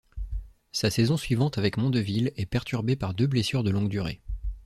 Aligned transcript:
Sa 0.71 0.89
saison 0.89 1.15
suivante 1.15 1.59
avec 1.59 1.77
Mondeville 1.77 2.33
est 2.35 2.47
perturbée 2.47 2.95
par 2.95 3.13
deux 3.13 3.27
blessures 3.27 3.61
de 3.63 3.69
longue 3.69 3.87
durée. 3.87 4.19